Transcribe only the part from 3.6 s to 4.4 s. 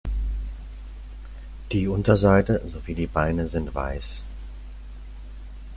weiß.